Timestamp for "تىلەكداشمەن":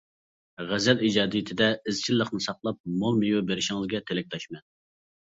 4.09-4.65